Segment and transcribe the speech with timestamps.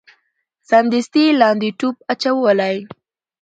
[0.69, 2.75] سمدستي یې لاندي ټوپ وو اچولی